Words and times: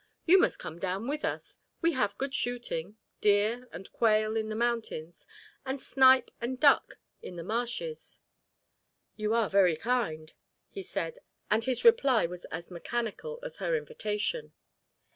You 0.25 0.39
must 0.39 0.57
come 0.57 0.79
down 0.79 1.07
with 1.07 1.23
us; 1.23 1.59
we 1.79 1.91
have 1.91 2.17
good 2.17 2.33
shooting, 2.33 2.97
deer 3.21 3.67
and 3.71 3.93
quail 3.93 4.35
in 4.35 4.49
the 4.49 4.55
mountains, 4.55 5.27
and 5.63 5.79
snipe 5.79 6.31
and 6.41 6.59
duck 6.59 6.95
in 7.21 7.35
the 7.35 7.43
marshes." 7.43 8.19
"You 9.15 9.35
are 9.35 9.47
very 9.47 9.75
kind," 9.75 10.33
he 10.71 10.81
said, 10.81 11.19
and 11.51 11.65
his 11.65 11.85
reply 11.85 12.25
was 12.25 12.45
as 12.45 12.71
mechanical 12.71 13.37
as 13.43 13.57
her 13.57 13.75
invitation. 13.75 14.53